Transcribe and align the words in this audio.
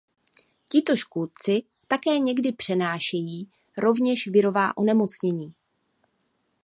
Tito 0.71 0.95
škůdci 0.95 1.63
také 1.87 2.19
někdy 2.19 2.51
přenášejí 2.51 3.49
rovněž 3.77 4.27
virová 4.27 4.77
onemocnění. 4.77 5.53